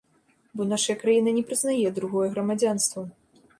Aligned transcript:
Бо 0.59 0.65
нашая 0.69 0.95
краіна 1.03 1.35
не 1.37 1.43
прызнае 1.51 1.93
другое 2.01 2.27
грамадзянства. 2.35 3.01